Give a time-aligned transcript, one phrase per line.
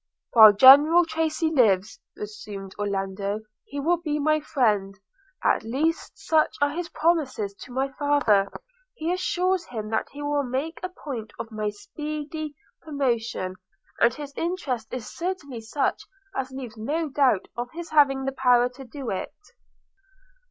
[0.33, 4.97] 'While General Tracy lives,' resumed Orlando, 'he will be my friend;
[5.43, 8.49] at least such are his promises to my father.
[8.95, 13.57] He assures him that he will make a point of my speedy promotion;
[13.99, 18.69] and his interest is certainly such as leaves no doubt of his having the power
[18.69, 19.51] to do it.'